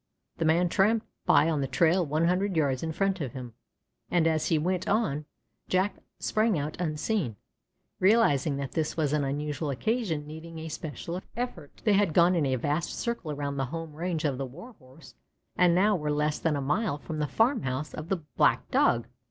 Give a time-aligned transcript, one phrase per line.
[0.37, 3.53] The man tramped by on the trail one hundred yards in front of him,
[4.09, 5.25] and as he went on,
[5.69, 7.35] Jack sprang out unseen,
[7.99, 11.83] realizing that this was an unusual occasion needing a special effort.
[11.85, 15.13] They had gone in a vast circle around the home range of the Warhorse
[15.55, 19.05] and now were less than a mile from the farm house of the black Dog.